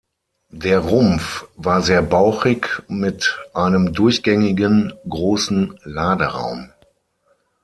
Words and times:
Der 0.55 0.79
Rumpf 0.79 1.47
war 1.57 1.83
sehr 1.83 2.01
bauchig 2.01 2.81
mit 2.87 3.37
einem 3.53 3.93
durchgängigen 3.93 4.93
großen 5.07 5.77
Laderaum. 5.83 6.71